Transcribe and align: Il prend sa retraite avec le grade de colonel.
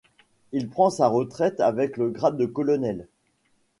Il 0.51 0.67
prend 0.67 0.89
sa 0.89 1.07
retraite 1.07 1.59
avec 1.59 1.95
le 1.95 2.09
grade 2.09 2.35
de 2.35 2.47
colonel. 2.47 3.05